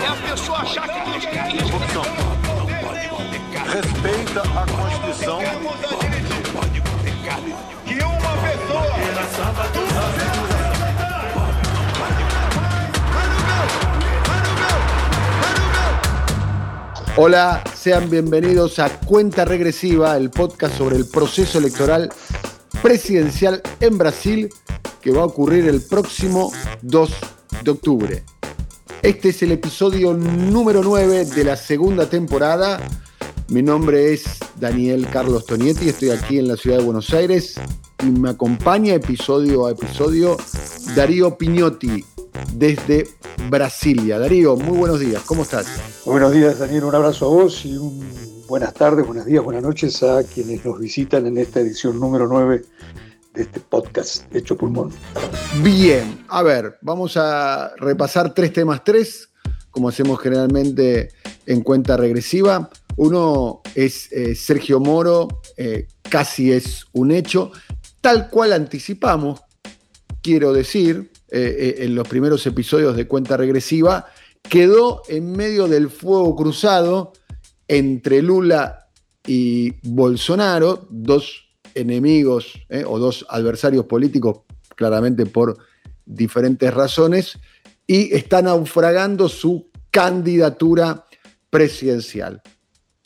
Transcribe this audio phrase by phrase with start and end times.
[0.00, 1.72] É a pessoa achar que isso.
[1.72, 2.02] Corrupção.
[3.72, 5.40] Respeita a Constituição.
[7.84, 8.98] que uma pessoa
[17.16, 22.08] Hola, sean bienvenidos a Cuenta Regresiva, el podcast sobre el proceso electoral
[22.80, 24.48] presidencial en Brasil
[25.00, 27.10] que va a ocurrir el próximo 2
[27.64, 28.37] de octubre.
[29.02, 32.80] Este es el episodio número 9 de la segunda temporada.
[33.48, 34.24] Mi nombre es
[34.58, 37.60] Daniel Carlos Tonietti, estoy aquí en la ciudad de Buenos Aires
[38.02, 40.36] y me acompaña episodio a episodio
[40.96, 42.04] Darío Piñotti
[42.54, 43.06] desde
[43.48, 44.18] Brasilia.
[44.18, 45.66] Darío, muy buenos días, ¿cómo estás?
[46.04, 46.84] Buenos días, Daniel.
[46.84, 48.04] Un abrazo a vos y un
[48.48, 52.58] buenas tardes, buenos días, buenas noches a quienes nos visitan en esta edición número 9
[52.58, 52.64] de
[53.38, 54.90] este podcast Hecho Pulmón.
[55.62, 59.30] Bien, a ver, vamos a repasar tres temas tres,
[59.70, 61.10] como hacemos generalmente
[61.46, 62.68] en cuenta regresiva.
[62.96, 67.52] Uno es eh, Sergio Moro, eh, casi es un hecho,
[68.00, 69.40] tal cual anticipamos,
[70.20, 74.06] quiero decir, eh, en los primeros episodios de cuenta regresiva,
[74.42, 77.12] quedó en medio del fuego cruzado
[77.68, 78.88] entre Lula
[79.26, 84.40] y Bolsonaro, dos enemigos eh, o dos adversarios políticos,
[84.74, 85.58] claramente por
[86.04, 87.38] diferentes razones,
[87.86, 91.06] y está naufragando su candidatura
[91.50, 92.42] presidencial.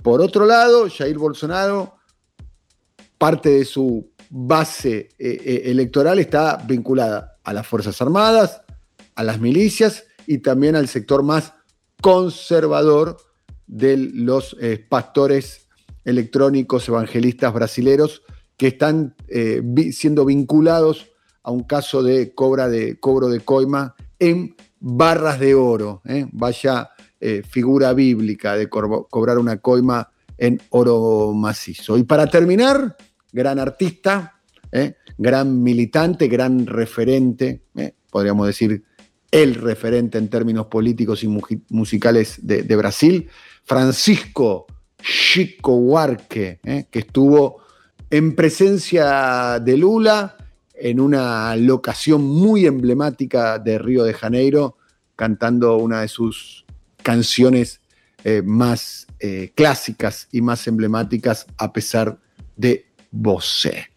[0.03, 1.97] Por otro lado, Jair Bolsonaro,
[3.19, 8.63] parte de su base eh, eh, electoral está vinculada a las Fuerzas Armadas,
[9.15, 11.53] a las milicias y también al sector más
[12.01, 13.19] conservador
[13.67, 14.57] de los
[14.89, 15.69] pastores
[16.05, 18.23] electrónicos evangelistas brasileros
[18.63, 21.11] que están eh, siendo vinculados
[21.43, 26.01] a un caso de, de cobro de coima en barras de oro.
[26.05, 26.29] ¿eh?
[26.31, 26.91] Vaya
[27.21, 31.99] eh, figura bíblica de cobrar una coima en oro macizo.
[31.99, 32.97] Y para terminar,
[33.33, 34.41] gran artista,
[35.19, 37.65] gran militante, gran referente,
[38.13, 38.85] podríamos decir
[39.33, 41.37] el referente en términos políticos y
[41.69, 43.29] musicales de, de Brasil,
[43.65, 44.69] Francisco
[45.03, 47.63] Chico Huarque, que estuvo
[48.13, 50.37] en presencia de Lula
[50.75, 54.77] en una locación muy emblemática de Río de Janeiro,
[55.17, 56.67] cantando una de sus
[57.03, 57.81] canciones
[58.23, 62.19] eh, más eh, clásicas y más emblemáticas a pesar
[62.55, 63.89] de Bosé.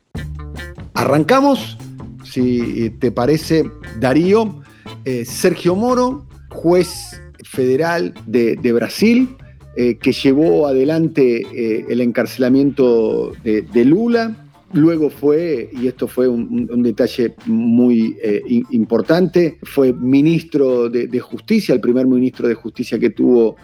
[0.93, 1.77] Arrancamos,
[2.23, 4.61] si te parece, Darío,
[5.03, 9.35] eh, Sergio Moro, juez federal de, de Brasil,
[9.77, 14.33] eh, que llevó adelante eh, el encarcelamiento de, Lula.
[14.71, 21.81] Luego fue, y esto fue un, detalle muy eh, importante, fue ministro de, Justicia, el
[21.81, 23.57] primer ministro de Justicia que tuvo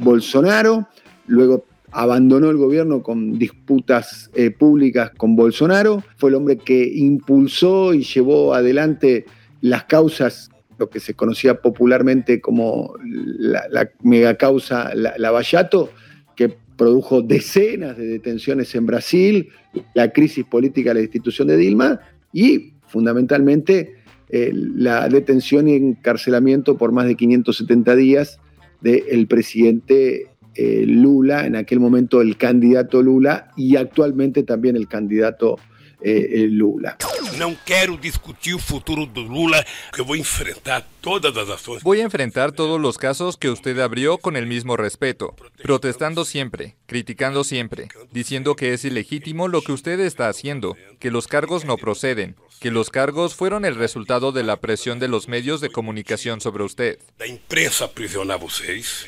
[0.00, 0.86] Bolsonaro.
[1.26, 6.04] Luego abandonó el gobierno con disputas públicas con Bolsonaro.
[6.16, 9.24] Fue el hombre que impulsó y llevó adelante
[9.60, 15.90] las causas, lo que se conocía popularmente como la, la megacausa La- Lavallato,
[16.36, 19.48] que produjo decenas de detenciones en Brasil,
[19.94, 22.00] la crisis política de la institución de Dilma
[22.32, 23.96] y fundamentalmente
[24.30, 28.38] eh, la detención y encarcelamiento por más de 570 días
[28.80, 35.56] del presidente eh, Lula, en aquel momento el candidato Lula y actualmente también el candidato
[35.56, 35.62] eh,
[36.00, 36.96] eh, Lula.
[37.36, 41.82] Não quero discutir o futuro do Lula, que eu vou enfrentar todas as ações.
[41.82, 46.76] Voy a enfrentar todos los casos que usted abrió con el mismo respeto, protestando siempre,
[46.86, 51.76] criticando siempre, diciendo que es ilegítimo lo que usted está haciendo, que los cargos no
[51.76, 56.40] proceden, que los cargos fueron el resultado de la presión de los medios de comunicación
[56.40, 56.98] sobre usted.
[57.18, 59.06] Da imprensa aprisionar vocês.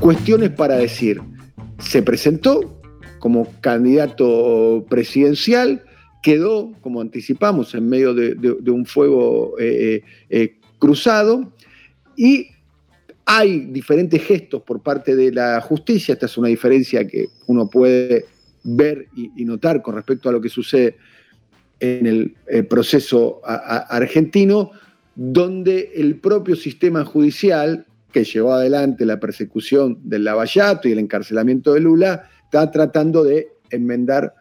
[0.00, 1.20] Cuestiones para decir,
[1.78, 2.80] se presentó
[3.24, 5.82] como candidato presidencial,
[6.22, 11.50] quedó, como anticipamos, en medio de, un fuego eh, eh, cruzado.
[12.18, 12.48] Y
[13.24, 18.26] hay diferentes gestos por parte de la justicia, esta es una diferencia que uno puede
[18.62, 20.98] ver y, notar con respecto a lo que sucede
[21.80, 24.70] en el eh, proceso argentino,
[25.14, 31.72] donde el propio sistema judicial que llevó adelante la persecución del Lavallato y el encarcelamiento
[31.72, 34.34] de Lula, está tratando de enmendar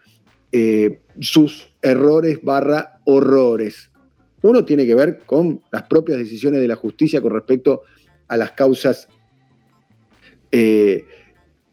[0.51, 3.89] eh, sus errores barra horrores.
[4.44, 7.81] Uno tiene que ver con las propias decisiones de la justicia con respecto
[8.27, 9.07] a las causas
[10.51, 11.06] eh,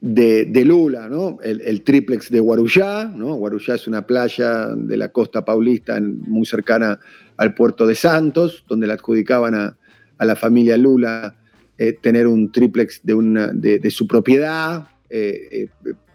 [0.00, 1.38] de, Lula, ¿no?
[1.42, 3.34] El, triplex de Guarujá, ¿no?
[3.34, 6.98] Guarujá es una playa de la costa paulista muy cercana
[7.36, 9.76] al puerto de Santos, donde le adjudicaban a,
[10.18, 11.34] la familia Lula
[11.76, 14.88] eh, tener un triplex de, una, de, su propiedad,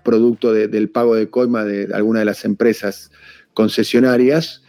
[0.06, 3.12] eh, producto del pago de coima de alguna de las empresas
[3.54, 4.62] concesionarias.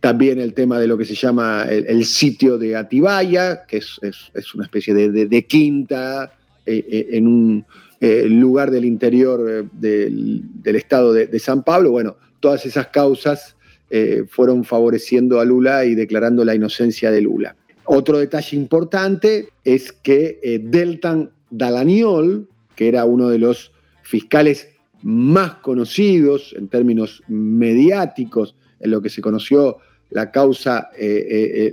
[0.00, 4.64] también el tema de lo que se llama el, sitio de Atibaya, que es, una
[4.64, 6.32] especie de quinta
[6.66, 7.64] en un
[8.00, 11.90] eh, lugar del interior eh, del, estado de, San Pablo.
[11.90, 13.56] Bueno, todas esas causas
[13.90, 17.56] eh, fueron favoreciendo a Lula y declarando la inocencia de Lula.
[17.84, 22.46] Otro detalle importante es que Deltan Dalagnol,
[22.76, 23.72] que era uno de los
[24.08, 24.68] fiscales
[25.02, 29.78] más conocidos en términos mediáticos en lo que se conoció
[30.10, 30.88] la causa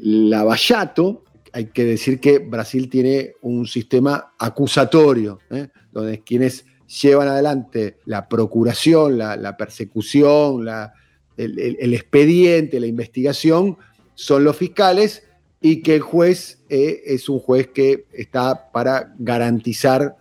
[0.01, 1.23] Lavallato,
[1.53, 5.39] hay que decir que Brasil tiene un sistema acusatorio,
[5.93, 6.65] donde quienes
[7.01, 10.67] llevan adelante la procuración, la, persecución,
[11.37, 13.77] el, expediente, la investigación,
[14.15, 15.23] son los fiscales
[15.61, 20.15] y que el juez eh, es un juez que está para garantizar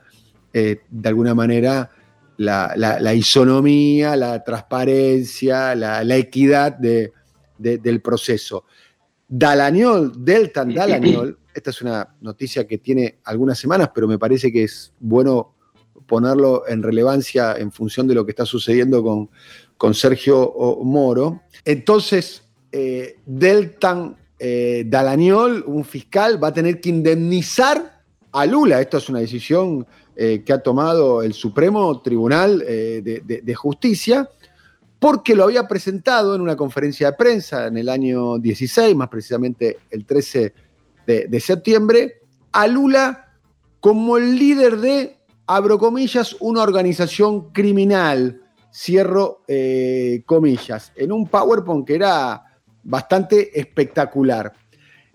[0.52, 1.90] eh, de alguna manera
[2.36, 8.64] la, isonomía, la transparencia, la, equidad del proceso.
[9.28, 14.64] Dalañol, Deltan Dalañol, esta es una noticia que tiene algunas semanas, pero me parece que
[14.64, 15.54] es bueno
[16.06, 19.30] ponerlo en relevancia en función de lo que está sucediendo con,
[19.76, 20.52] con Sergio
[20.82, 21.42] Moro.
[21.64, 28.02] Entonces, eh, Deltan eh, Dalañol, un fiscal, va a tener que indemnizar
[28.32, 28.80] a Lula.
[28.80, 34.28] Esto es una decisión eh, que ha tomado el Supremo Tribunal de, Justicia,
[34.98, 39.78] porque lo había presentado en una conferencia de prensa en el año 16, más precisamente
[39.90, 40.54] el 13
[41.06, 42.22] de, de septiembre,
[42.52, 43.32] a Lula
[43.80, 48.40] como el líder de abro comillas, una organización criminal,
[48.72, 52.42] cierro eh, comillas, en un PowerPoint que era
[52.82, 54.52] bastante espectacular.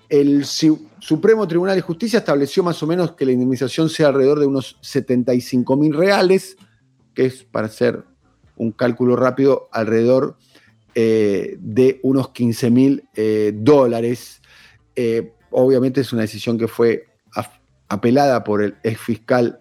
[0.08, 0.46] El
[1.00, 4.78] Supremo Tribunal de Justicia estableció más o menos que la indemnización sea alrededor de unos
[4.82, 6.58] 75 mil reales,
[7.14, 8.04] que es, para hacer
[8.58, 10.38] un cálculo rápido, alrededor
[10.96, 14.42] eh, de unos 15 mil eh, dólares.
[15.52, 17.06] obviamente es una decisión que fue
[17.88, 19.58] apelada por el ex fiscal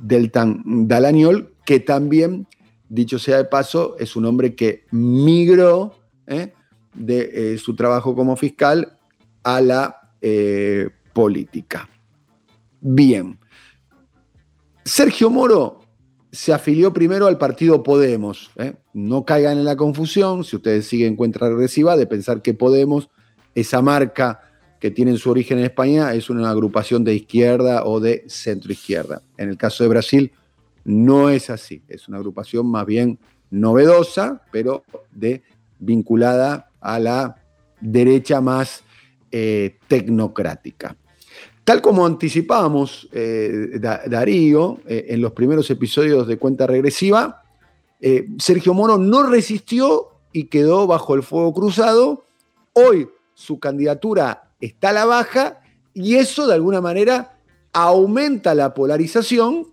[0.00, 2.46] Deltan Dalagnol, que también,
[2.88, 5.94] dicho sea de paso, es un hombre que migró
[6.26, 6.52] ¿eh?
[6.94, 8.98] de eh, su trabajo como fiscal
[9.42, 11.88] a la eh, política.
[12.80, 13.38] Bien.
[14.84, 15.80] Sergio Moro
[16.32, 18.50] se afilió primero al partido Podemos.
[18.92, 23.10] No caigan en la confusión, si ustedes siguen cuenta regresiva, de pensar que Podemos,
[23.54, 24.40] esa marca
[24.78, 29.22] que tienen su origen en España es una agrupación de izquierda o de centro izquierda.
[29.36, 30.32] En el caso de Brasil
[30.84, 33.18] no es así, es una agrupación más bien
[33.50, 35.42] novedosa, pero de,
[35.78, 37.36] vinculada a la
[37.80, 38.84] derecha más
[39.32, 40.96] eh, tecnocrática.
[41.62, 47.44] Tal como anticipábamos, eh, Darío, eh, en los primeros episodios de Cuenta Regresiva,
[48.38, 52.24] Sergio Moro no resistió y quedó bajo el fuego cruzado.
[52.72, 55.60] Hoy su candidatura está a la baja
[55.92, 57.36] y eso de alguna manera
[57.72, 59.66] aumenta la polarización,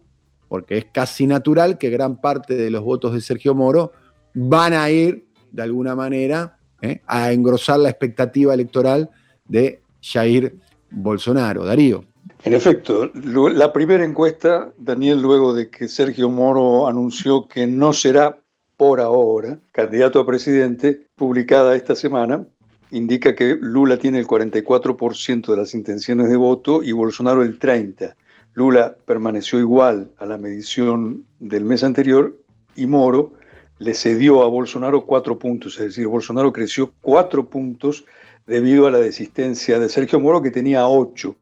[0.49, 3.93] porque es casi natural que gran parte de los votos de Sergio Moro
[4.33, 6.59] van a ir de alguna manera
[7.07, 9.09] a engrosar la expectativa electoral
[9.47, 10.55] de Jair
[10.89, 11.65] Bolsonaro.
[11.65, 12.03] Darío.
[12.43, 18.37] En efecto, la primera encuesta, Daniel, luego de que Sergio Moro anunció que no será
[18.77, 22.45] por ahora candidato a presidente, publicada esta semana,
[22.91, 28.13] indica que Lula tiene el 44% de las intenciones de voto y Bolsonaro el 30%.
[28.53, 32.35] Lula permaneció igual a la medición del mes anterior
[32.75, 33.33] y Moro
[33.77, 38.05] le cedió a Bolsonaro cuatro puntos, es decir, Bolsonaro creció cuatro puntos
[38.47, 41.35] debido a la desistencia de Sergio Moro que tenía ocho.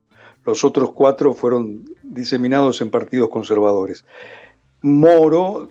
[0.44, 4.04] Los otros cuatro fueron diseminados en partidos conservadores.
[4.82, 5.70] Moro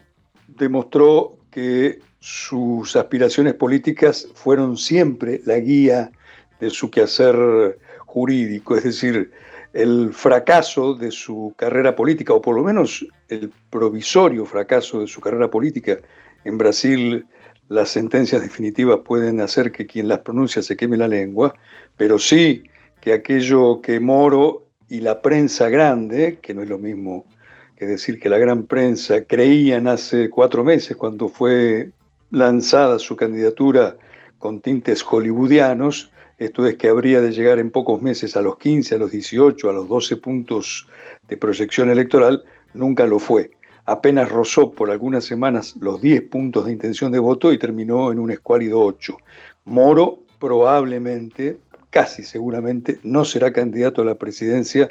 [0.48, 6.10] demostró que sus aspiraciones políticas fueron siempre la guía
[6.58, 9.30] de su quehacer jurídico, es decir,
[9.72, 15.20] el fracaso de su carrera política, o por lo menos el provisorio fracaso de su
[15.20, 15.98] carrera política.
[16.44, 17.26] En Brasil
[17.68, 21.54] las sentencias definitivas pueden hacer que quien las pronuncia se queme la lengua,
[21.96, 22.64] pero sí
[23.00, 27.26] que aquello que Moro y la prensa grande, que no es lo mismo
[27.76, 31.90] que decir que la gran prensa creían hace cuatro meses cuando fue
[32.30, 33.96] lanzada su candidatura
[34.38, 38.96] con tintes hollywoodianos, esto es que habría de llegar en pocos meses a los 15,
[38.96, 40.86] a los 18, a los 12 puntos
[41.28, 42.44] de proyección electoral,
[42.74, 43.50] nunca lo fue.
[43.86, 48.18] Apenas rozó por algunas semanas los 10 puntos de intención de voto y terminó en
[48.18, 49.16] un escuálido 8.
[49.66, 51.58] Moro probablemente,
[51.90, 54.90] casi seguramente, no será candidato a la presidencia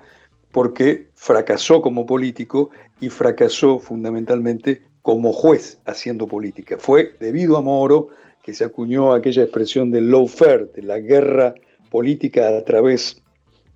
[0.52, 2.70] porque fracasó como político
[3.02, 6.78] y fracasó fundamentalmente como juez haciendo política.
[6.80, 8.10] Fue debido a Moro
[8.44, 11.56] que se acuñó aquella expresión del lawfare, de la guerra
[11.90, 13.22] política a través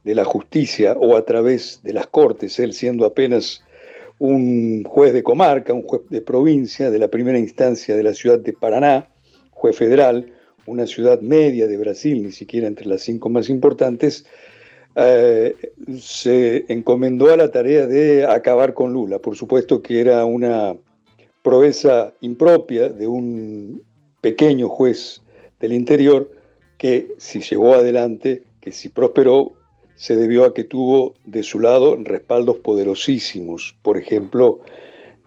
[0.04, 3.64] de la justicia o a través de las cortes, él siendo apenas
[4.20, 8.40] un juez de comarca, un juez de provincia de la primera instancia de la ciudad
[8.40, 9.10] de Paraná,
[9.52, 10.32] juez federal,
[10.66, 14.26] una ciudad media de Brasil, ni siquiera entre las cinco más importantes,
[14.96, 15.56] eh,
[16.00, 19.20] se encomendó a la tarea de acabar con Lula.
[19.20, 20.76] Por supuesto que era una
[21.44, 23.84] proeza impropia de un
[24.22, 25.22] pequeño juez
[25.60, 26.32] del interior
[26.78, 29.54] que si llegó adelante, que si prosperó,
[29.98, 34.60] se debió a que tuvo de su lado respaldos poderosísimos, por ejemplo,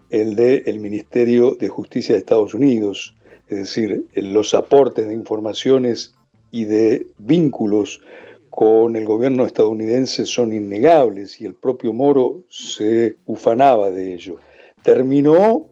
[0.09, 3.15] el del el Ministerio de Justicia de Estados Unidos,
[3.49, 6.15] es decir, los aportes de informaciones
[6.51, 8.01] y de vínculos
[8.49, 14.37] con el gobierno estadounidense son innegables y el propio Moro se ufanaba de ello.
[14.83, 15.67] Terminó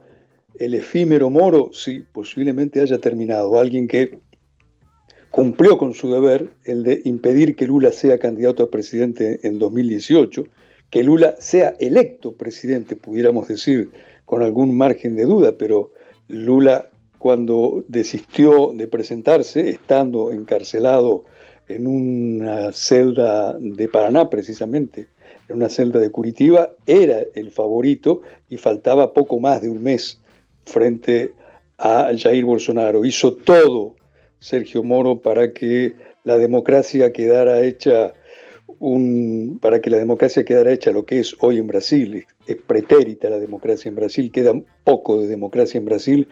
[0.57, 4.19] el efímero Moro, sí, posiblemente haya terminado, alguien que
[5.31, 10.43] cumplió con su deber, el de impedir que Lula sea candidato a presidente en 2018,
[10.89, 13.91] que Lula sea electo presidente, pudiéramos decir,
[14.25, 15.91] con algún margen de duda, pero
[16.27, 21.25] Lula cuando desistió de presentarse, estando encarcelado
[21.67, 25.07] en una celda de Paraná precisamente,
[25.47, 30.19] en una celda de Curitiba, era el favorito y faltaba poco más de un mes
[30.65, 31.33] frente
[31.77, 33.05] a Jair Bolsonaro.
[33.05, 33.95] Hizo todo
[34.39, 38.13] Sergio Moro para que la democracia quedara hecha
[38.79, 42.25] un, para que la democracia quedara hecha lo que es hoy en Brasil.
[42.45, 44.53] Es pretérita la democracia en Brasil, queda
[44.83, 46.27] poco de democracia en Brasil.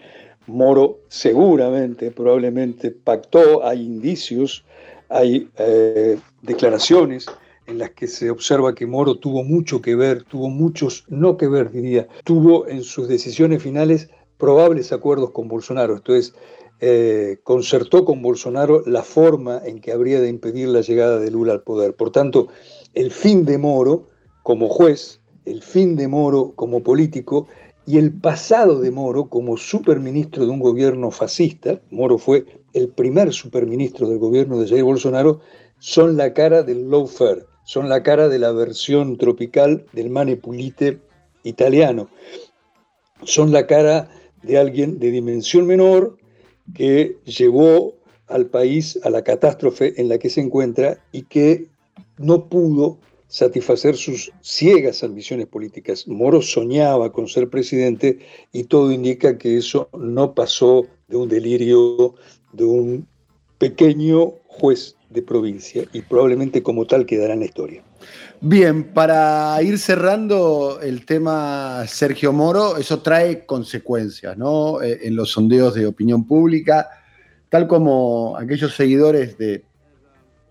[0.46, 4.64] Moro seguramente, probablemente pactó, hay indicios
[5.10, 7.28] hay eh, declaraciones
[7.66, 11.48] en las que se observa que Moro tuvo mucho que ver, tuvo muchos no que
[11.48, 16.34] ver, diría, tuvo en sus decisiones finales probables acuerdos con Bolsonaro, esto es,
[16.80, 21.54] eh, concertó con Bolsonaro la forma en que habría de impedir la llegada de Lula
[21.54, 21.96] al poder.
[21.96, 22.50] Por tanto,
[22.94, 24.10] el fin de Moro
[24.44, 27.48] como juez, el fin de Moro como político
[27.88, 33.34] y el pasado de Moro como superministro de un gobierno fascista, Moro fue el primer
[33.34, 35.40] superministro del gobierno de Jair Bolsonaro,
[35.80, 41.00] son la cara del lawfare, son la cara de la versión tropical del manipulite
[41.44, 42.10] italiano,
[43.24, 44.10] son la cara
[44.44, 46.18] de alguien de dimensión menor
[46.74, 47.96] que llevó
[48.28, 51.68] al país a la catástrofe en la que se encuentra y que
[52.18, 52.98] no pudo
[53.28, 56.08] satisfacer sus ciegas ambiciones políticas.
[56.08, 58.20] Moro soñaba con ser presidente
[58.54, 62.16] y todo indica que eso no pasó de un delirio
[62.54, 63.08] de un
[63.58, 67.84] pequeño juez de provincia y probablemente como tal quedará en la historia.
[68.40, 74.80] Bien, para ir cerrando el tema Sergio Moro, eso trae consecuencias, ¿no?
[74.80, 76.88] Eh, en los sondeos de opinión pública,
[77.50, 79.66] tal como aquellos seguidores de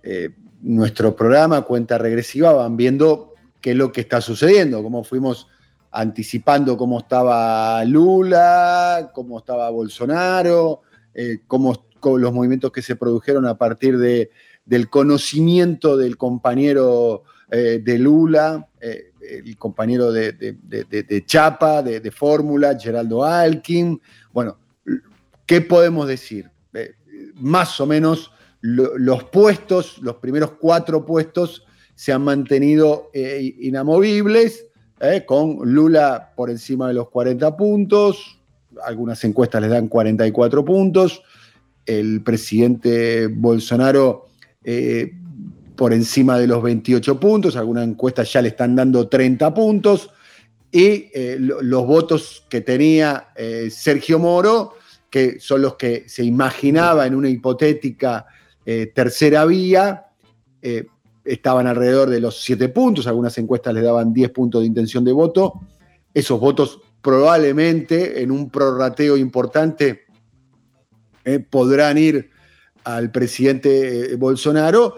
[0.03, 0.31] eh,
[0.63, 5.47] nuestro programa Cuenta Regresiva van viendo qué es lo que está sucediendo, cómo fuimos
[5.93, 10.83] anticipando cómo estaba Lula, cómo estaba Bolsonaro,
[11.15, 14.31] eh, cómo los movimientos que se produjeron a partir de,
[14.65, 23.25] del conocimiento del compañero eh, de Lula, eh, el compañero de, Chapa, de, Fórmula, Geraldo
[23.25, 24.01] Alkin.
[24.33, 24.59] Bueno,
[25.47, 26.51] ¿qué podemos decir?
[26.75, 26.95] Eh,
[27.37, 34.67] más o menos los puestos, los primeros cuatro puestos, se han mantenido inamovibles,
[35.27, 38.41] con Lula por encima de los 40 puntos,
[38.85, 41.23] algunas encuestas les dan 44 puntos,
[41.85, 44.27] el presidente Bolsonaro
[45.77, 50.11] por encima de los 28 puntos, algunas encuestas ya le están dando 30 puntos,
[50.73, 54.75] y eh, los votos que tenía eh, Sergio Moro,
[55.11, 58.27] que son los que se imaginaba en una hipotética
[58.93, 60.07] tercera vía,
[61.25, 65.13] estaban alrededor de los 7 puntos, algunas encuestas le daban 10 puntos de intención de
[65.13, 65.61] voto,
[66.13, 70.07] esos votos probablemente en un prorrateo importante
[71.25, 72.31] eh, podrán ir
[72.83, 74.97] al presidente eh, Bolsonaro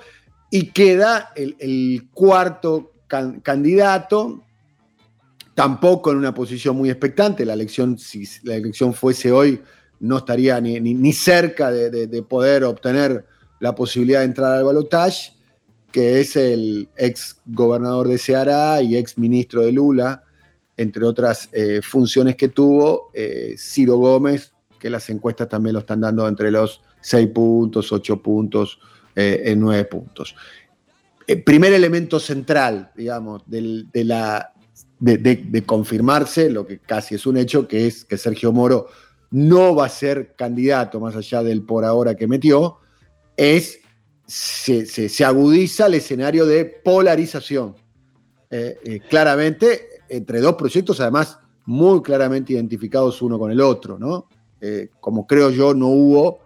[0.51, 4.43] y queda el, cuarto candidato,
[5.55, 7.45] tampoco en una posición muy expectante.
[7.45, 9.61] La elección, si la elección fuese hoy,
[10.01, 13.27] no estaría ni, cerca de, poder obtener
[13.61, 15.33] la posibilidad de entrar al balotaje,
[15.91, 20.23] que es el ex gobernador de Ceará y ex ministro de Lula,
[20.77, 26.01] entre otras eh, funciones que tuvo, eh, Ciro Gómez, que las encuestas también lo están
[26.01, 28.79] dando entre los 6 puntos, 8 puntos,
[29.19, 30.35] eh, en 9 puntos.
[31.45, 34.53] primer elemento central, digamos, de, la,
[35.01, 38.89] de, confirmarse, lo que casi es un hecho, que es que Sergio Moro
[39.31, 42.79] no va a ser candidato, más allá del por ahora que metió,
[43.37, 43.81] es
[44.27, 47.75] se, se, agudiza el escenario de polarización.
[49.09, 54.27] claramente entre dos proyectos, además muy claramente identificados uno con el otro, ¿no?
[54.61, 56.41] Eh, como creo yo no hubo,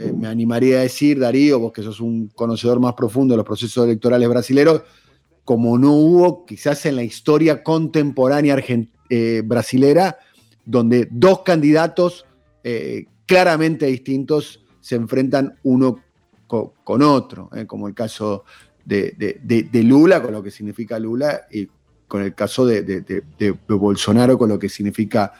[0.00, 3.46] eh, me animaría a decir, Darío, vos que sos un conocedor más profundo de los
[3.46, 4.82] procesos electorales brasileños,
[5.44, 8.56] como no hubo quizás en la historia contemporánea
[9.08, 10.18] eh, brasilera,
[10.64, 12.26] donde dos candidatos
[13.24, 15.98] claramente distintos se enfrentan uno
[16.46, 18.44] con, otro, como el caso
[18.84, 21.68] de, de, Lula, con lo que significa Lula, y
[22.06, 23.22] con el caso de,
[23.68, 25.32] Bolsonaro, con lo que significa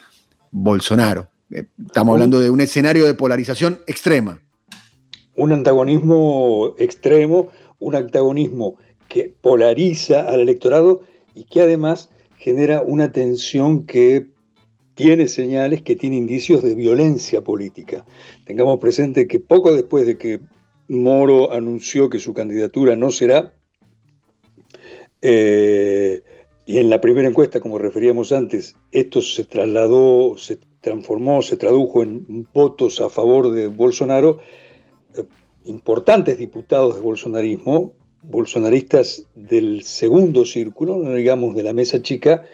[0.51, 1.29] Bolsonaro.
[1.51, 4.39] Eh, estamos hablando de un escenario de polarización extrema.
[5.37, 8.77] Un antagonismo extremo, un antagonismo
[9.09, 11.03] que polariza al electorado
[11.35, 14.27] y que además genera una tensión que
[14.95, 18.05] tiene señales, que tiene indicios de violencia política.
[18.45, 20.41] Tengamos presente que poco después de que
[20.89, 23.55] Moro anunció que su candidatura no será,
[25.23, 26.23] eh,
[26.67, 32.03] y en la primera encuesta, como referíamos antes, esto se trasladó, se transformó, se tradujo
[32.03, 34.39] en votos a favor de Bolsonaro.
[35.65, 42.45] Importantes diputados de bolsonarismo, bolsonaristas del segundo círculo, digamos de la mesa chica,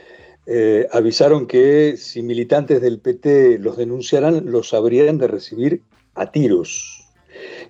[0.46, 5.82] eh, avisaron que si militantes del PT los denunciaran, los habrían de recibir
[6.14, 7.04] a tiros.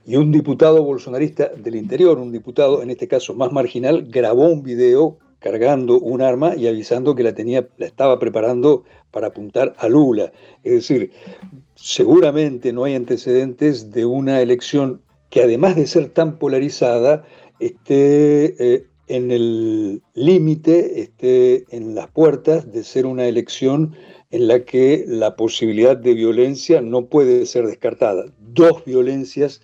[0.06, 4.62] Y un diputado bolsonarista del interior, un diputado en este caso más marginal, grabó un
[4.62, 9.88] video cargando un arma y avisando que la tenía, la estaba preparando para apuntar a
[9.88, 10.32] Lula.
[10.62, 11.12] Es decir,
[11.76, 17.24] seguramente no hay antecedentes de una elección que además de ser tan polarizada,
[17.60, 23.94] esté eh, en el límite, esté en las puertas de ser una elección
[24.30, 28.26] en la que la posibilidad de violencia no puede ser descartada.
[28.40, 29.62] Dos violencias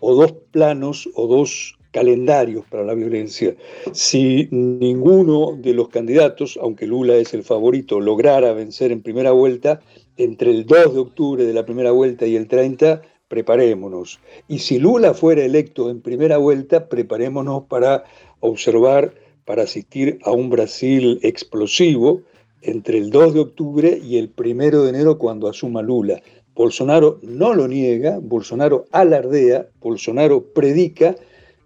[0.00, 3.54] o dos planos o dos calendarios para la violencia.
[3.92, 9.80] Si ninguno de los candidatos, aunque Lula es el favorito, lograra vencer en primera vuelta,
[10.16, 14.20] entre el 2 de octubre de la primera vuelta y el 30, preparémonos.
[14.48, 18.04] Y si Lula fuera electo en primera vuelta, preparémonos para
[18.40, 22.22] observar, para asistir a un Brasil explosivo
[22.60, 26.20] entre el 2 de octubre y el 1 de enero cuando asuma Lula.
[26.54, 31.16] Bolsonaro no lo niega, Bolsonaro alardea, Bolsonaro predica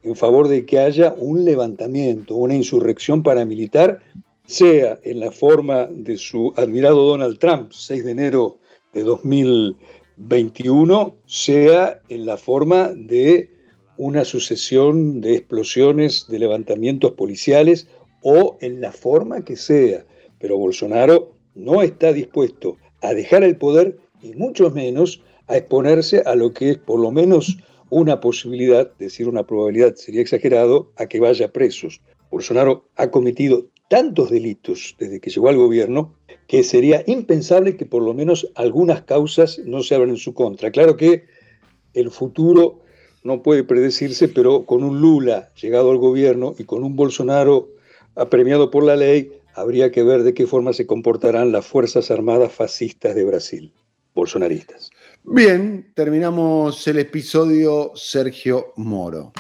[0.05, 4.01] en favor de que haya un levantamiento, una insurrección paramilitar,
[4.47, 8.59] sea en la forma de su admirado Donald Trump, 6 de enero
[8.93, 13.51] de 2021, sea en la forma de
[13.99, 17.89] una sucesión de explosiones, de levantamientos policiales
[18.23, 20.05] o en la forma que sea.
[20.39, 26.35] Pero Bolsonaro no está dispuesto a dejar el poder y mucho menos a exponerse a
[26.35, 27.59] lo que es por lo menos
[27.91, 32.01] una posibilidad, decir una probabilidad sería exagerado, a que vaya presos.
[32.31, 36.14] Bolsonaro ha cometido tantos delitos desde que llegó al gobierno
[36.46, 40.70] que sería impensable que por lo menos algunas causas no se abran en su contra.
[40.70, 41.25] Claro que
[41.94, 42.81] el futuro
[43.25, 47.68] no puede predecirse, pero con un Lula llegado al gobierno y con un Bolsonaro
[48.14, 52.53] apremiado por la ley, habría que ver de qué forma se comportarán las Fuerzas Armadas
[52.53, 53.72] fascistas de Brasil,
[54.14, 54.90] bolsonaristas.
[55.25, 59.33] Bien, terminamos el episodio Sergio Moro.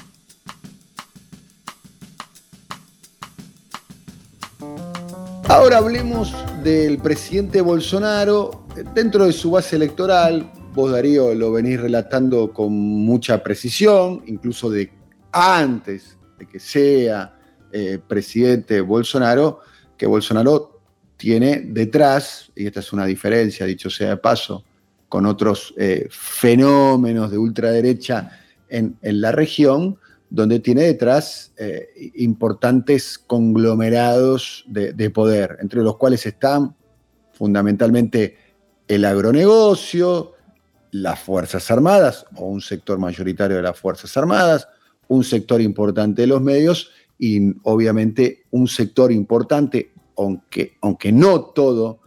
[5.56, 10.52] Ahora hablemos del presidente Bolsonaro dentro de su base electoral.
[10.74, 14.92] Vos, Darío, lo venís relatando con mucha precisión, incluso de
[15.32, 17.38] antes de que sea
[17.72, 19.60] eh, presidente Bolsonaro,
[19.96, 20.82] que Bolsonaro
[21.16, 24.62] tiene detrás, y esta es una diferencia, dicho sea de paso,
[25.08, 28.30] con otros eh, fenómenos de ultraderecha
[28.68, 29.96] en, la región,
[30.28, 36.74] donde tiene detrás eh, importantes conglomerados de, poder, entre los cuales están
[37.32, 38.36] fundamentalmente
[38.88, 40.32] el agronegocio,
[40.90, 44.68] las Fuerzas Armadas, o un sector mayoritario de las Fuerzas Armadas,
[45.08, 52.00] un sector importante de los medios y obviamente un sector importante, aunque, aunque no todo,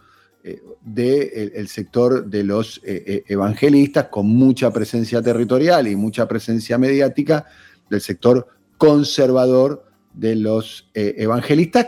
[0.82, 7.46] del sector de los evangelistas, con mucha presencia territorial y mucha presencia mediática
[7.90, 8.48] del sector
[8.78, 11.88] conservador de los evangelistas,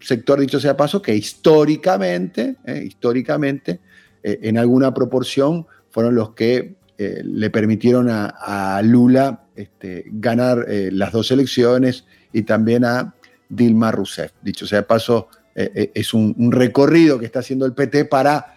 [0.00, 3.80] sector, dicho sea paso, que históricamente, históricamente,
[4.22, 11.10] en alguna proporción, fueron los que eh, le permitieron a, Lula este, ganar eh, las
[11.10, 13.14] dos elecciones y también a
[13.48, 14.32] Dilma Rousseff.
[14.42, 18.56] Dicho sea paso, eh, es un, recorrido que está haciendo el PT para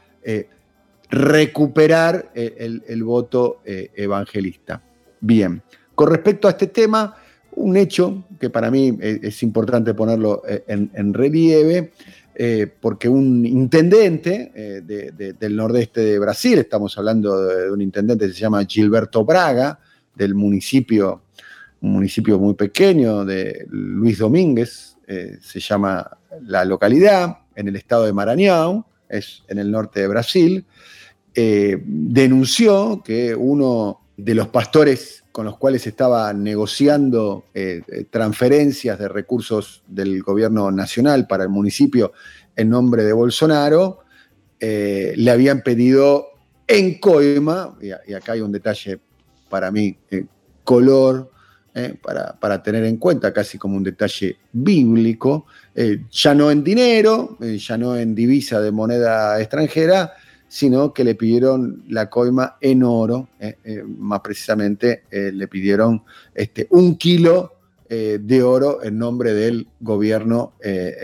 [1.09, 4.81] recuperar el, voto evangelista.
[5.19, 5.61] Bien,
[5.95, 7.15] con respecto a este tema,
[7.55, 11.93] un hecho que para mí es, importante ponerlo en relieve,
[12.37, 14.81] eh, porque un intendente eh,
[15.39, 19.79] del nordeste de Brasil, estamos hablando de, un intendente que se llama Gilberto Braga,
[20.13, 21.21] del municipio,
[21.79, 28.03] un municipio muy pequeño de Luis Domínguez, eh, se llama la localidad, en el estado
[28.03, 30.65] de Maranhão, es en el norte de Brasil,
[31.33, 39.09] denunció que uno de los pastores con los cuales estaba negociando eh, eh, transferencias de
[39.09, 42.13] recursos del gobierno nacional para el municipio
[42.55, 43.99] en nombre de Bolsonaro,
[44.61, 46.27] eh, le habían pedido
[46.65, 49.01] en coima, y, acá hay un detalle
[49.49, 49.97] para mí,
[50.63, 51.29] color,
[52.01, 55.47] para, para, tener en cuenta, casi como un detalle bíblico,
[56.11, 60.13] ya no en dinero, ya no en divisa de moneda extranjera,
[60.47, 66.03] sino que le pidieron la coima en oro, eh, eh, más precisamente eh, le pidieron
[66.33, 67.51] este, un kilo
[67.87, 70.53] de oro en nombre del gobierno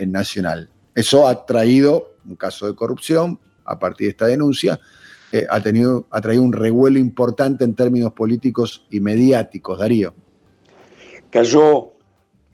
[0.04, 0.68] nacional.
[0.96, 4.80] Eso ha traído un caso de corrupción a partir de esta denuncia,
[5.48, 10.12] ha, tenido, ha traído un revuelo importante en términos políticos y mediáticos, Darío.
[11.30, 11.92] Cayó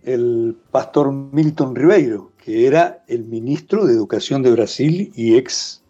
[0.02, 5.82] el pastor Milton Ribeiro, que era el ministro de Educación de Brasil y ex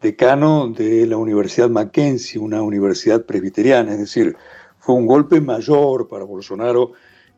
[0.00, 4.36] decano de la Universidad Mackenzie, una universidad presbiteriana, es decir,
[4.78, 6.92] fue un golpe mayor para Bolsonaro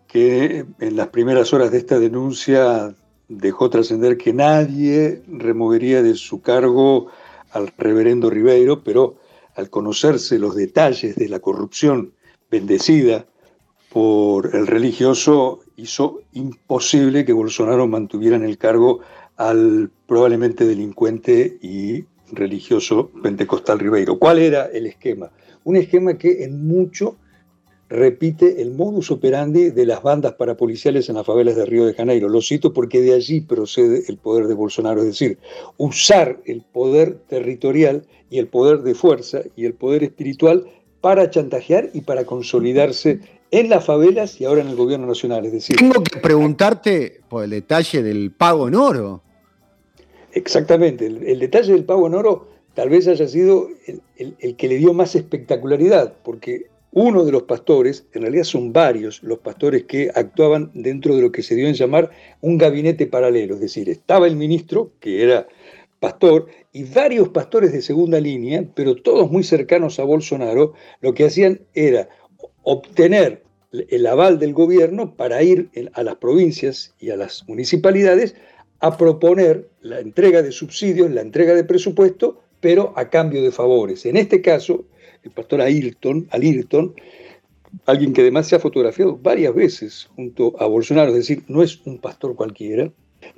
[0.07, 2.95] que en las primeras horas de esta denuncia
[3.29, 7.07] dejó trascender que nadie removería de su cargo
[7.53, 9.17] al reverendo Ribeiro, pero
[9.55, 12.13] al conocerse los detalles de la corrupción
[12.51, 13.27] bendecida
[13.91, 19.01] por el religioso, hizo imposible que Bolsonaro mantuviera en el cargo
[19.37, 24.19] al probablemente delincuente y religioso pentecostal Ribeiro.
[24.19, 25.31] ¿Cuál era el esquema?
[25.65, 27.17] Un esquema que en mucho
[27.91, 32.29] repite el modus operandi de las bandas parapoliciales en las favelas de Río de Janeiro.
[32.29, 35.39] Lo cito porque de allí procede el poder de Bolsonaro, es decir,
[35.77, 40.67] usar el poder territorial y el poder de fuerza y el poder espiritual
[41.01, 45.45] para chantajear y para consolidarse en las favelas y ahora en el gobierno nacional.
[45.45, 49.23] Es decir, tengo que preguntarte por el detalle del pago en oro.
[50.33, 53.69] Exactamente, el, detalle del pago en oro tal vez haya sido
[54.17, 59.23] el, que le dio más espectacularidad, porque uno de los pastores, en realidad son varios
[59.23, 63.55] los pastores que actuaban dentro de lo que se dio en llamar un gabinete paralelo,
[63.55, 65.49] es decir, estaba el ministro, que era
[65.99, 71.25] pastor, y varios pastores de segunda línea, pero todos muy cercanos a Bolsonaro, lo que
[71.25, 72.09] hacían era
[72.63, 78.35] obtener el aval del gobierno para ir a las provincias y a las municipalidades
[78.81, 84.07] a proponer la entrega de subsidios, la entrega de presupuesto, pero a cambio de favores.
[84.07, 84.85] En este caso,
[85.23, 86.29] el pastor Ayrton,
[87.87, 91.81] alguien que además se ha fotografiado varias veces junto a Bolsonaro, es decir, no es
[91.85, 92.91] un pastor cualquiera,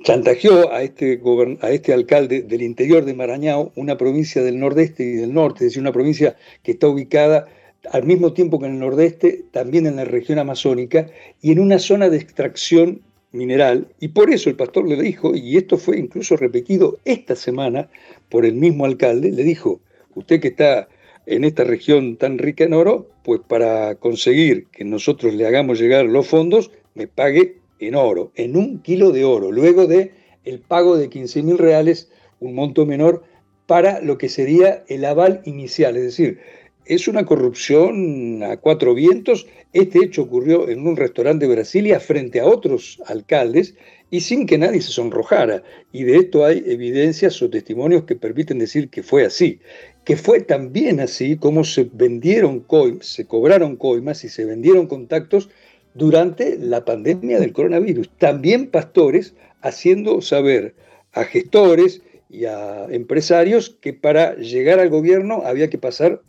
[0.03, 1.21] chantajeó a este,
[1.61, 5.71] a este alcalde del interior de Marañao, una provincia del nordeste y del norte, es
[5.71, 7.47] decir, una provincia que está ubicada
[7.91, 11.07] al mismo tiempo que en el nordeste, también en la región amazónica
[11.41, 13.01] y en una zona de extracción
[13.33, 17.89] mineral, y por eso el pastor le dijo, y esto fue incluso repetido esta semana
[18.29, 19.81] por el mismo alcalde, le dijo,
[20.15, 20.87] usted que está
[21.25, 26.05] en esta región tan rica en oro, pues para conseguir que nosotros le hagamos llegar
[26.05, 30.11] los fondos, me pague en oro, en un kilo de oro, luego de
[30.45, 33.23] el pago de 15 mil reales, un monto menor,
[33.65, 36.39] para lo que sería el aval inicial, es decir,
[36.85, 39.47] es una corrupción a cuatro vientos.
[39.71, 43.75] Este hecho ocurrió en un restaurante de Brasilia frente a otros alcaldes
[44.11, 45.63] y sin que nadie se sonrojara.
[45.91, 49.59] Y de esto hay evidencias o testimonios que permiten decir que fue así.
[50.03, 55.49] Que fue también así como se vendieron coimas, se cobraron coimas y se vendieron contactos
[55.93, 58.09] durante la pandemia del coronavirus.
[58.17, 60.75] También pastores haciendo saber
[61.13, 66.21] a gestores y a empresarios que para llegar al gobierno había que pasar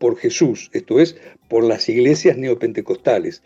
[0.00, 1.14] por Jesús, esto es,
[1.48, 3.42] por las iglesias neopentecostales.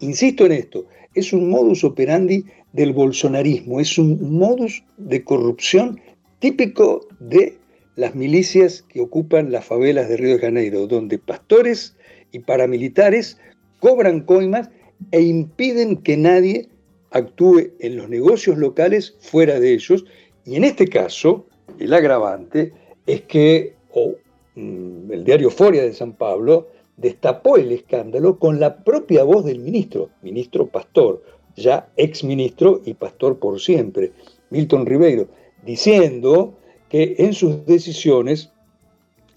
[0.00, 6.00] insisto en esto, es un modus operandi del bolsonarismo, es un modus de corrupción
[6.38, 7.58] típico de
[7.96, 11.94] las milicias que ocupan las favelas de Río de Janeiro, donde pastores
[12.32, 13.38] y paramilitares
[13.80, 14.70] cobran coimas
[15.10, 16.68] e impiden que nadie
[17.10, 20.04] actúe en los negocios locales fuera de ellos.
[20.46, 21.46] Y en este caso,
[21.78, 22.72] el agravante
[23.06, 24.27] es que mm,
[24.58, 30.10] el diario Foria de San Pablo destapó el escándalo con la propia voz del ministro,
[30.22, 31.22] ministro Pastor,
[31.56, 34.12] ya ex ministro y pastor por siempre,
[34.50, 35.28] Milton Ribeiro,
[35.64, 36.54] diciendo
[36.88, 38.50] que en sus decisiones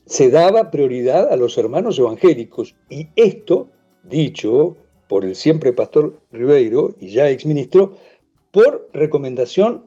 [0.06, 2.76] se daba prioridad a los hermanos evangélicos.
[2.90, 3.70] Y esto,
[4.04, 7.98] dicho por el siempre pastor Ribeiro y ya exministro,
[8.52, 9.86] por recomendación,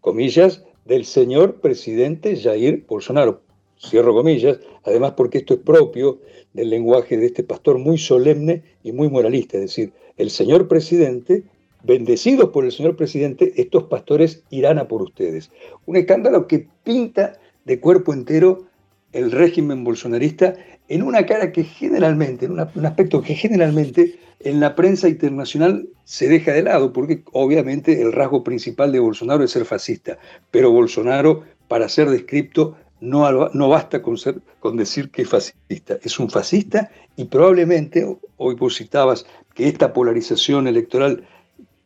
[0.00, 3.40] comillas, del señor presidente Jair Bolsonaro.
[3.78, 6.20] Cierro comillas, además porque esto es propio
[6.52, 11.42] del lenguaje de este pastor muy solemne y muy moralista, es decir, el señor presidente,
[11.82, 15.50] bendecidos por el señor presidente, estos pastores irán a por ustedes.
[15.86, 18.66] Un escándalo que pinta de cuerpo entero
[19.12, 20.54] el régimen bolsonarista
[20.88, 26.28] en una cara que generalmente, en un aspecto que generalmente en la prensa internacional se
[26.28, 30.18] deja de lado, porque obviamente el rasgo principal de Bolsonaro es ser fascista,
[30.50, 34.16] pero Bolsonaro, para ser descripto, no, no basta con,
[34.60, 39.92] con decir que es fascista, es un fascista y probablemente, hoy vos citabas que esta
[39.92, 41.26] polarización electoral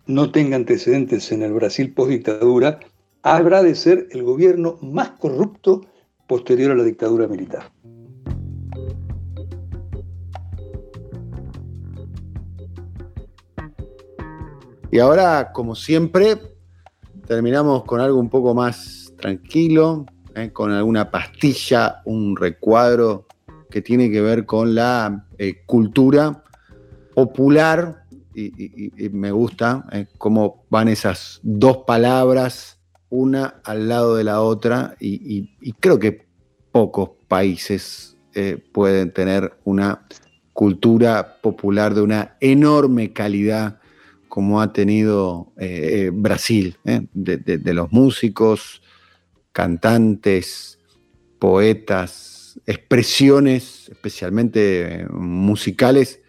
[0.06, 2.80] no tenga antecedentes en el Brasil post-dictadura,
[3.22, 5.82] habrá de ser el gobierno más corrupto
[6.26, 7.70] posterior a la dictadura militar.
[14.90, 16.38] Y ahora, como siempre,
[17.26, 20.06] terminamos con algo un poco más tranquilo,
[20.42, 20.52] ¿eh?
[20.52, 23.26] con alguna pastilla, un recuadro
[23.70, 26.42] que tiene que ver con la eh, cultura
[27.14, 28.04] popular.
[28.34, 30.06] Y, me gusta ¿eh?
[30.16, 32.78] cómo van esas dos palabras
[33.10, 35.48] una al lado de la otra y,
[35.80, 36.24] creo que
[36.70, 38.16] pocos países
[38.70, 40.06] pueden tener una
[40.52, 43.80] cultura popular de una enorme calidad
[44.28, 45.52] como ha tenido
[46.12, 48.82] Brasil, de, los músicos,
[49.58, 50.78] cantantes,
[51.40, 56.20] poetas, expresiones, especialmente musicales,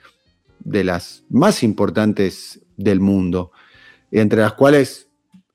[0.58, 3.52] de las más importantes del mundo,
[4.10, 5.10] entre las cuales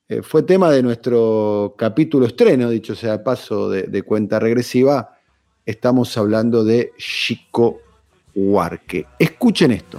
[0.08, 5.18] eh, fue tema de nuestro capítulo estreno, dicho sea paso, de, cuenta regresiva.
[5.66, 7.80] Estamos hablando de Chico
[8.36, 9.04] Huarque.
[9.18, 9.98] Escuchen esto.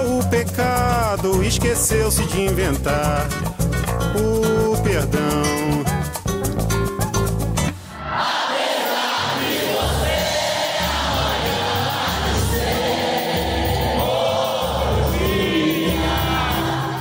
[0.31, 3.27] pecado, esqueceu-se de inventar
[4.15, 5.41] o perdão.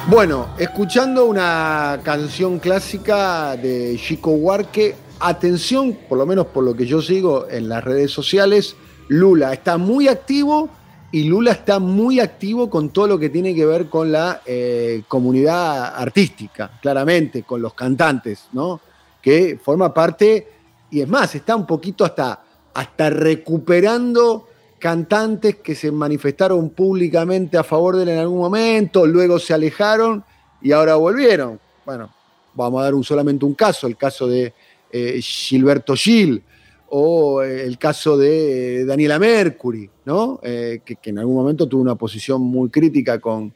[0.08, 6.84] Bueno, escuchando una canción clásica de Chico Huarque, atención, por lo menos por lo que
[6.84, 8.74] yo sigo en las redes sociales,
[9.06, 10.68] Lula está muy activo
[11.12, 15.02] y Lula está muy activo con todo lo que tiene que ver con la eh,
[15.08, 18.80] comunidad artística, claramente, con los cantantes, ¿no?
[19.20, 20.48] Que forma parte,
[20.90, 22.42] y es más, está un poquito hasta,
[22.74, 24.46] hasta recuperando
[24.78, 30.24] cantantes que se manifestaron públicamente a favor de él en algún momento, luego se alejaron
[30.62, 31.58] y ahora volvieron.
[31.84, 32.08] Bueno,
[32.54, 34.54] vamos a dar un, solamente un caso, el caso de
[34.92, 36.42] eh, Gilberto Gil
[36.90, 40.40] o eh, el caso de Daniela Mercury, ¿no?
[40.42, 43.54] Eh, que, en algún momento tuvo una posición muy crítica con,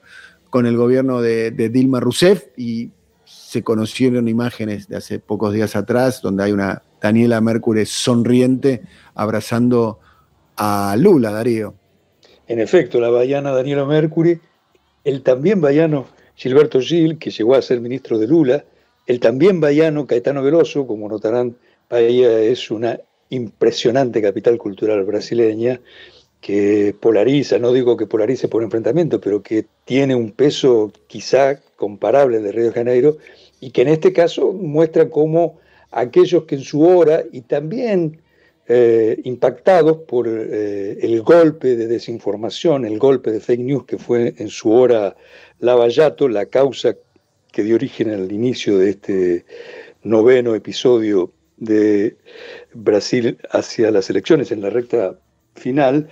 [0.50, 2.90] con el gobierno de, de, Dilma Rousseff y
[3.24, 8.82] se conocieron imágenes de hace pocos días atrás donde hay una Daniela Mercury sonriente
[9.14, 9.98] abrazando
[10.56, 11.74] a Lula, Darío.
[12.46, 14.40] En efecto, la baiana Daniela Mercury,
[15.02, 18.64] el también baiano Gilberto Gil, que llegó a ser ministro de Lula,
[19.06, 21.56] el también baiano Caetano Veloso, como notarán,
[21.90, 22.98] Bahía es una
[23.34, 25.80] impresionante capital cultural brasileña
[26.40, 32.40] que polariza, no digo que polarice por enfrentamiento, pero que tiene un peso quizá comparable
[32.40, 33.16] de Río de Janeiro
[33.60, 35.58] y que en este caso muestra cómo
[35.90, 38.20] aquellos que en su hora y también
[38.66, 44.34] eh, impactados por eh, el golpe de desinformación, el golpe de fake news que fue
[44.36, 45.16] en su hora
[45.60, 46.94] Lavallato, la causa
[47.52, 49.44] que dio origen al inicio de este
[50.02, 52.16] noveno episodio de
[52.74, 55.18] Brasil hacia las elecciones en la recta
[55.54, 56.08] final,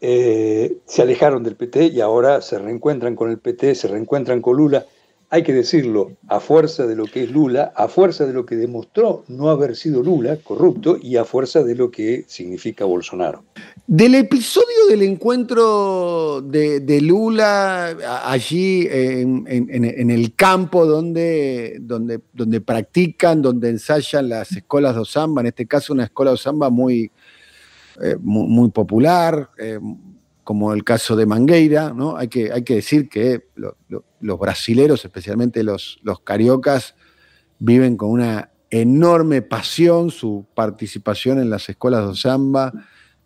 [0.00, 4.56] eh, se alejaron del PT y ahora se reencuentran con el PT, se reencuentran con
[4.56, 4.86] Lula
[5.30, 8.56] hay que decirlo, a fuerza de lo que es Lula, a fuerza de lo que
[8.56, 13.44] demostró no haber sido Lula, corrupto, y a fuerza de lo que significa Bolsonaro.
[13.86, 24.28] Del episodio del encuentro de, Lula allí en, el campo donde, donde, practican, donde ensayan
[24.28, 27.10] las escuelas de samba, en este caso una escuela de samba muy,
[28.02, 29.78] eh, muy, popular, eh,
[30.44, 32.16] como el caso de Mangueira, ¿no?
[32.16, 36.94] Hay que, hay que decir que los brasileros, especialmente los, los cariocas,
[37.58, 42.72] viven con una enorme pasión su participación en las escuelas de samba.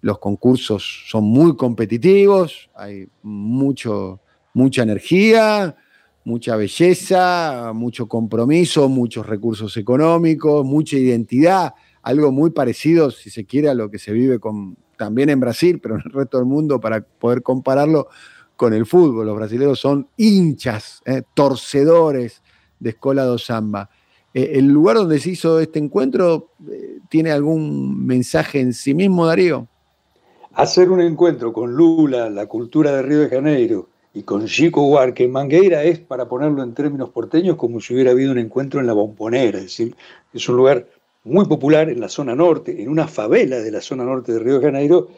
[0.00, 4.20] Los concursos son muy competitivos, hay mucho,
[4.54, 5.74] mucha energía,
[6.24, 13.68] mucha belleza, mucho compromiso, muchos recursos económicos, mucha identidad, algo muy parecido, si se quiere,
[13.68, 16.78] a lo que se vive con, también en Brasil, pero en el resto del mundo,
[16.78, 18.08] para poder compararlo
[18.56, 19.26] con el fútbol.
[19.26, 22.42] Los brasileños son hinchas, eh, torcedores
[22.78, 23.88] de Escola do Samba.
[24.34, 29.26] Eh, ¿El lugar donde se hizo este encuentro eh, tiene algún mensaje en sí mismo,
[29.26, 29.68] Darío?
[30.52, 35.24] Hacer un encuentro con Lula, la cultura de Río de Janeiro, y con Chico Huarque
[35.24, 38.86] en Mangueira es, para ponerlo en términos porteños, como si hubiera habido un encuentro en
[38.88, 39.58] la Bombonera.
[39.58, 39.94] Es decir,
[40.32, 40.88] es un lugar
[41.24, 44.58] muy popular en la zona norte, en una favela de la zona norte de Río
[44.58, 45.08] de Janeiro,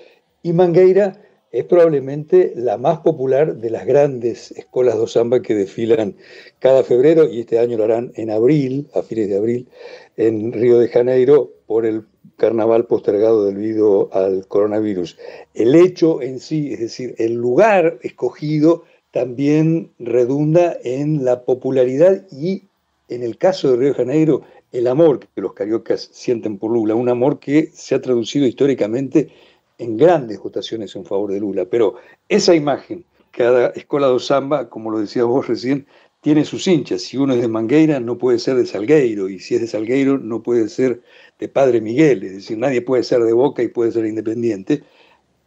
[0.42, 1.20] y Mangueira
[1.52, 6.14] es probablemente la más popular de las grandes escuelas de samba que desfilan
[6.60, 9.68] cada febrero, y este año lo harán en abril, a fines de abril,
[10.16, 12.04] en Río de Janeiro, por el
[12.36, 15.18] carnaval postergado debido al coronavirus.
[15.54, 22.68] El hecho en sí, es decir, el lugar escogido, también redunda en la popularidad y,
[23.08, 26.94] en el caso de Río de Janeiro, el amor que los cariocas sienten por Lula,
[26.94, 29.30] un amor que se ha traducido históricamente
[29.78, 31.64] en grandes votaciones en favor de Lula.
[31.64, 31.96] Pero
[32.28, 35.86] esa imagen, cada escuela de samba, como lo decía vos recién,
[36.20, 37.02] tiene sus hinchas.
[37.02, 40.18] Si uno es de Mangueira, no puede ser de Salgueiro, y si es de Salgueiro,
[40.18, 41.00] no puede ser
[41.38, 44.82] de Padre Miguel, es decir, nadie puede ser de Boca y puede ser independiente.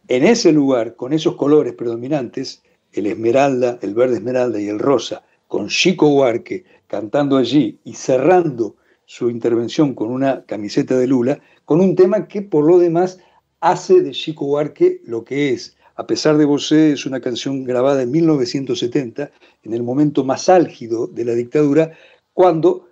[0.08, 5.24] En ese lugar, con esos colores predominantes, el esmeralda, el verde esmeralda y el rosa,
[5.48, 11.80] con Chico Huarque cantando allí y cerrando su intervención con una camiseta de Lula, con
[11.80, 13.18] un tema que por lo demás
[13.60, 15.76] hace de Chico Huarque lo que es.
[15.96, 19.30] A pesar de Bosé, es una canción grabada en 1970,
[19.62, 21.92] en el momento más álgido de la dictadura,
[22.32, 22.88] cuando,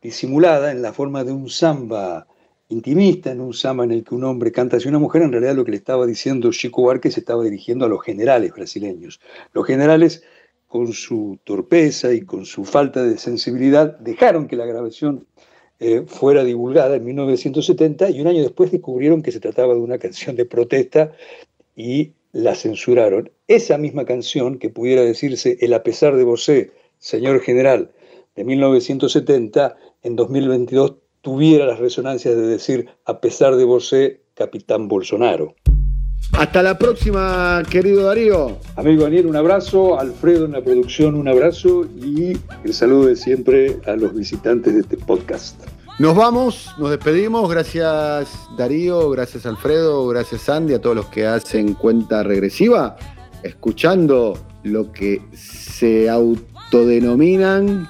[0.00, 2.26] disimulada en la forma de un samba
[2.70, 5.54] intimista, en un samba en el que un hombre canta hacia una mujer, en realidad
[5.54, 9.20] lo que le estaba diciendo Chico Huarque se estaba dirigiendo a los generales brasileños.
[9.52, 10.22] Los generales,
[10.66, 15.26] con su torpeza y con su falta de sensibilidad, dejaron que la grabación
[15.80, 19.98] eh, fuera divulgada en 1970 y un año después descubrieron que se trataba de una
[19.98, 21.12] canción de protesta
[21.74, 23.30] y la censuraron.
[23.48, 27.90] Esa misma canción, que pudiera decirse El a pesar de Bosé, señor general,
[28.36, 35.54] de 1970, en 2022 tuviera las resonancias de decir A pesar de Bosé, capitán Bolsonaro.
[36.32, 38.58] Hasta la próxima, querido Darío.
[38.76, 39.98] Amigo Daniel, un abrazo.
[39.98, 41.86] Alfredo en la producción, un abrazo.
[41.96, 45.60] Y el saludo de siempre a los visitantes de este podcast.
[46.00, 47.50] Nos vamos, nos despedimos.
[47.50, 52.96] Gracias Darío, gracias Alfredo, gracias Andy, a todos los que hacen cuenta regresiva,
[53.42, 57.86] escuchando lo que se autodenominan,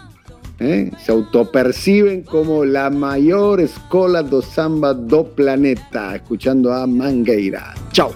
[0.61, 0.91] ¿eh?
[0.99, 7.75] se autoperciben como la mayor escuela do samba do planeta, escuchando a Mangueira.
[7.93, 8.13] Chao.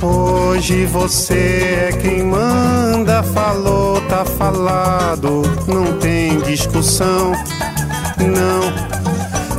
[0.00, 7.32] Hoje você é quem manda, falou, tá falado, não tem discussão,
[8.18, 8.97] não.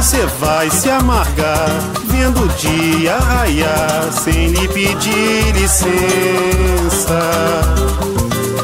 [0.00, 1.68] Você vai se amargar
[2.06, 7.20] vendo o dia raiar sem lhe pedir licença.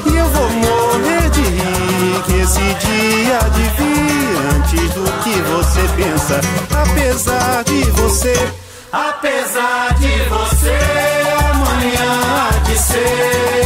[0.07, 5.83] E eu vou morrer de rir que esse dia de vir antes do que você
[5.95, 6.41] pensa.
[6.75, 8.53] Apesar de você,
[8.91, 10.79] apesar de você,
[11.51, 13.66] amanhã há de ser